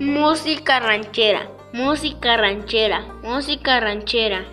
[0.00, 4.44] Música ranchera, música ranchera, música ranchera.